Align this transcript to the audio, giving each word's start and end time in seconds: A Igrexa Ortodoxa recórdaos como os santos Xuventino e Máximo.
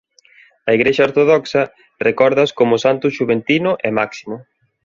A 0.67 0.69
Igrexa 0.77 1.05
Ortodoxa 1.09 1.63
recórdaos 2.07 2.51
como 2.57 2.71
os 2.77 2.83
santos 2.85 3.15
Xuventino 3.17 3.71
e 3.87 3.89
Máximo. 3.99 4.37